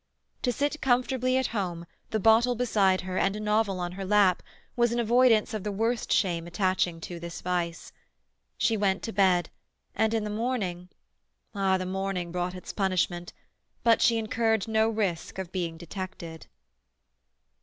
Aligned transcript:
To 0.41 0.51
sit 0.51 0.81
comfortably 0.81 1.37
at 1.37 1.45
home, 1.53 1.85
the 2.09 2.19
bottle 2.19 2.55
beside 2.55 3.01
her, 3.01 3.19
and 3.19 3.35
a 3.35 3.39
novel 3.39 3.79
on 3.79 3.91
her 3.91 4.03
lap, 4.03 4.41
was 4.75 4.91
an 4.91 4.99
avoidance 4.99 5.53
of 5.53 5.63
the 5.63 5.71
worst 5.71 6.11
shame 6.11 6.47
attaching 6.47 6.99
to 7.01 7.19
this 7.19 7.39
vice; 7.41 7.91
she 8.57 8.75
went 8.75 9.03
to 9.03 9.13
bed, 9.13 9.51
and 9.93 10.15
in 10.15 10.23
the 10.23 10.31
morning—ah, 10.31 11.77
the 11.77 11.85
morning 11.85 12.31
brought 12.31 12.55
its 12.55 12.73
punishment, 12.73 13.31
but 13.83 14.01
she 14.01 14.17
incurred 14.17 14.67
no 14.67 14.89
risk 14.89 15.37
of 15.37 15.51
being 15.51 15.77
detected. 15.77 16.47